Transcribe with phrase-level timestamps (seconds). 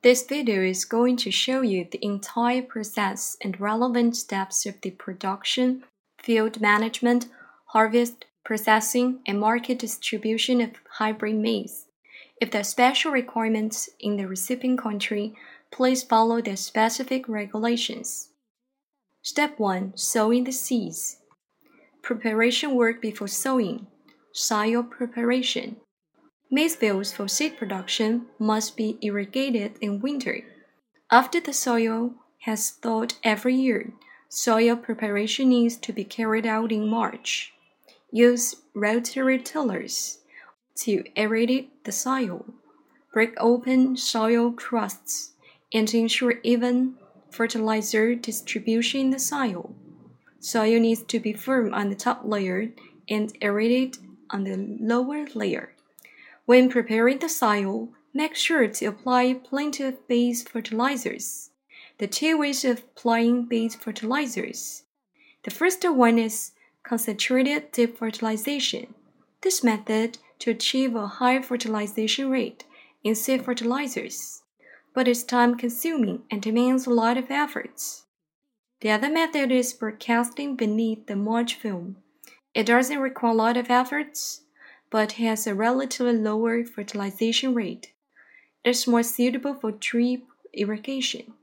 [0.00, 4.92] This video is going to show you the entire process and relevant steps of the
[4.92, 5.82] production,
[6.22, 7.26] field management,
[7.66, 11.86] harvest, processing, and market distribution of hybrid maize.
[12.40, 15.34] If there are special requirements in the recipient country,
[15.72, 18.28] please follow the specific regulations.
[19.22, 21.16] Step 1 Sowing the seeds.
[22.02, 23.88] Preparation work before sowing.
[24.32, 25.78] Soil preparation.
[26.50, 30.44] Maize fields for seed production must be irrigated in winter.
[31.10, 33.92] After the soil has thawed every year,
[34.30, 37.52] soil preparation needs to be carried out in March.
[38.10, 40.20] Use rotary tillers
[40.76, 42.46] to aerate the soil,
[43.12, 45.32] break open soil crusts,
[45.74, 46.94] and ensure even
[47.30, 49.74] fertilizer distribution in the soil.
[50.40, 52.70] Soil needs to be firm on the top layer
[53.06, 53.98] and aerated
[54.30, 55.74] on the lower layer.
[56.48, 61.50] When preparing the soil, make sure to apply plenty of base fertilizers.
[61.98, 64.84] The two ways of applying base fertilizers.
[65.44, 68.94] The first one is concentrated deep fertilization.
[69.42, 72.64] This method to achieve a high fertilization rate
[73.04, 74.42] in seed fertilizers,
[74.94, 78.06] but it's time consuming and demands a lot of efforts.
[78.80, 81.96] The other method is broadcasting beneath the mulch film.
[82.54, 84.44] It doesn't require a lot of efforts,
[84.90, 87.92] but has a relatively lower fertilization rate.
[88.64, 90.22] It is more suitable for drip
[90.52, 91.34] irrigation.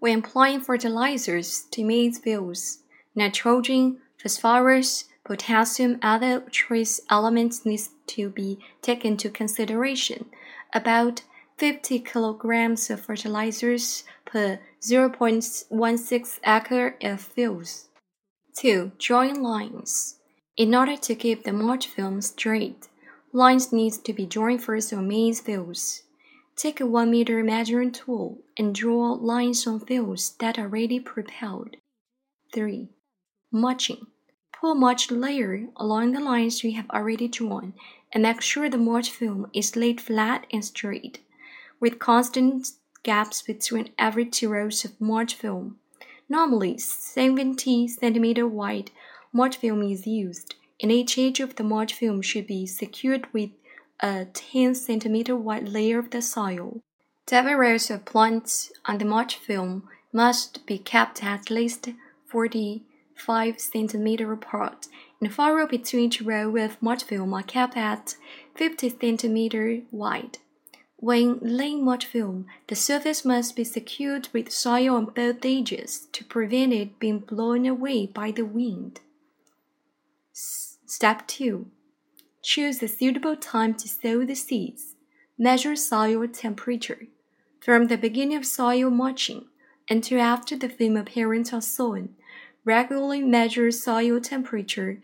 [0.00, 2.78] When applying fertilizers to maize fields,
[3.14, 10.26] nitrogen, phosphorus, potassium, other trace elements need to be taken into consideration.
[10.72, 11.22] About
[11.58, 17.88] 50 kilograms of fertilizers per 0.16 acre of fields.
[18.56, 18.92] 2.
[18.98, 20.17] Drawing lines.
[20.58, 22.88] In order to keep the mulch film straight,
[23.32, 26.02] lines need to be drawn first on maize fields.
[26.56, 31.76] Take a 1 meter measuring tool and draw lines on fields that are already propelled.
[32.52, 32.88] 3.
[33.52, 34.08] Mulching.
[34.60, 37.74] Pull mulch layer along the lines you have already drawn
[38.12, 41.20] and make sure the mulch film is laid flat and straight,
[41.78, 42.66] with constant
[43.04, 45.78] gaps between every two rows of mulch film.
[46.28, 48.90] Normally, 70 cm wide
[49.32, 53.50] mulch film is used, and each edge of the mulch film should be secured with
[54.00, 56.80] a 10 cm wide layer of the soil.
[57.30, 61.88] Rows of plants on the film must be kept at least
[62.26, 64.86] 45 cm apart,
[65.20, 68.16] and furrow between each row of mulch film are kept at
[68.54, 70.38] 50 cm wide.
[70.96, 76.24] When laying mulch film, the surface must be secured with soil on both edges to
[76.24, 79.00] prevent it being blown away by the wind.
[80.86, 81.66] Step 2.
[82.42, 84.94] Choose a suitable time to sow the seeds.
[85.36, 87.08] Measure soil temperature.
[87.60, 89.46] From the beginning of soil mulching
[89.90, 92.10] until after the female parents are sown,
[92.64, 95.00] regularly measure soil temperature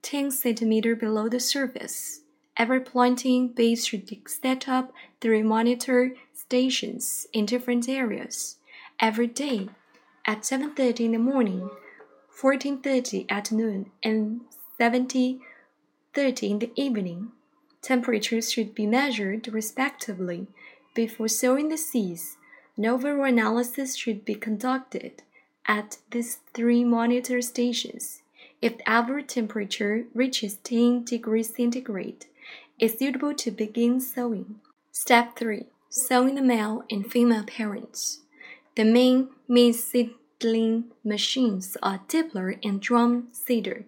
[0.00, 2.22] 10 cm below the surface.
[2.56, 8.56] Every planting base should set up three monitor stations in different areas
[8.98, 9.68] every day
[10.26, 11.68] at 7:30 in the morning,
[12.34, 14.40] 14:30 at noon, and
[14.78, 15.40] 70,
[16.14, 17.32] 30 in the evening.
[17.80, 20.48] Temperatures should be measured respectively
[20.94, 22.36] before sowing the seeds.
[22.76, 25.22] An overall analysis should be conducted
[25.66, 28.22] at these three monitor stations.
[28.60, 32.26] If the average temperature reaches 10 degrees centigrade,
[32.78, 34.60] it's suitable to begin sowing.
[34.90, 35.66] Step 3.
[35.88, 38.20] Sowing the male and female parents.
[38.76, 39.84] The main maize
[40.44, 43.86] seedling machines are dibbler and drum seeder.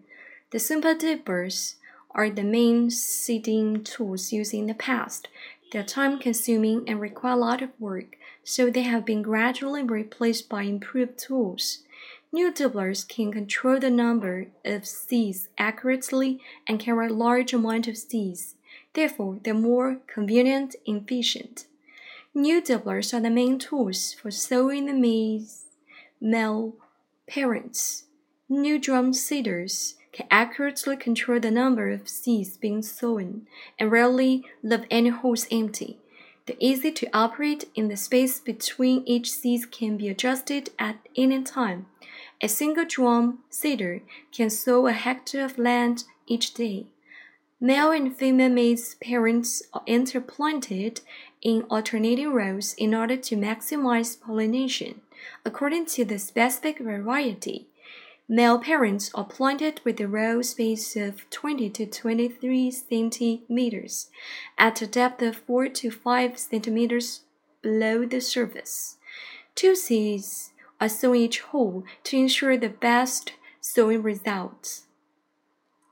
[0.53, 1.77] The simple dippers
[2.13, 5.29] are the main seeding tools used in the past.
[5.71, 9.83] They are time consuming and require a lot of work, so they have been gradually
[9.83, 11.83] replaced by improved tools.
[12.33, 17.99] New dibblers can control the number of seeds accurately and carry a large amount of
[17.99, 18.55] seeds.
[18.95, 21.67] Therefore, they're more convenient and efficient.
[22.33, 25.66] New dibblers are the main tools for sowing the maize
[26.21, 26.75] male
[27.29, 28.05] parents.
[28.49, 33.47] New drum seeders can accurately control the number of seeds being sown
[33.79, 35.99] and rarely leave any holes empty.
[36.47, 41.43] They're easy to operate and the space between each seed can be adjusted at any
[41.43, 41.87] time.
[42.41, 44.03] A single drum seeder
[44.33, 46.87] can sow a hectare of land each day.
[47.61, 51.01] Male and female maize parents are interplanted
[51.43, 55.01] in alternating rows in order to maximize pollination
[55.45, 57.69] according to the specific variety.
[58.29, 64.11] Male parents are planted with a row space of 20 to 23 centimeters
[64.59, 67.21] at a depth of 4 to 5 centimeters
[67.63, 68.97] below the surface.
[69.55, 70.51] Two seeds
[70.81, 74.87] are sown each hole to ensure the best sowing results.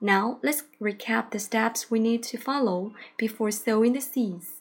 [0.00, 4.60] Now let's recap the steps we need to follow before sowing the seeds.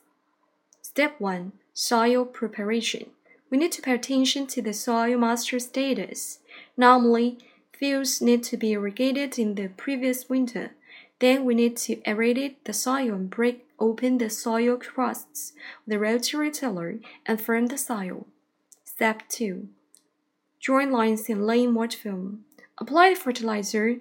[0.81, 3.09] Step 1 Soil Preparation.
[3.53, 6.39] We need to pay attention to the soil moisture status.
[6.75, 7.37] Normally,
[7.71, 10.71] fields need to be irrigated in the previous winter.
[11.19, 15.53] Then we need to aerate the soil and break open the soil crusts
[15.85, 16.97] with a rotary tiller
[17.27, 18.25] and firm the soil.
[18.85, 19.67] Step 2.
[20.59, 22.45] Join lines in lane mulch film.
[22.79, 23.97] Apply fertilizer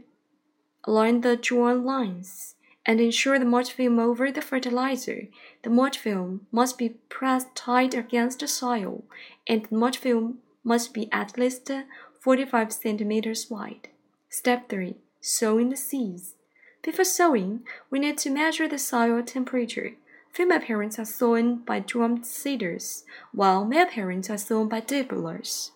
[0.84, 5.28] along the drawn lines and ensure the mulch film over the fertilizer.
[5.62, 9.04] The mulch film must be pressed tight against the soil,
[9.46, 11.70] and the mulch film must be at least
[12.20, 13.88] 45 centimeters wide.
[14.28, 14.96] Step 3.
[15.20, 16.34] Sowing the seeds.
[16.82, 19.92] Before sowing, we need to measure the soil temperature.
[20.32, 25.70] Female parents are sown by drum seeders, while male parents are sown by dibblers.